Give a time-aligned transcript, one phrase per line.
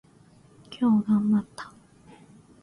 [0.71, 1.71] 今日頑張った。